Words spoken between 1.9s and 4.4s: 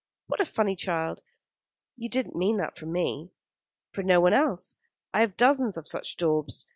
You didn't mean that for me?" "For no one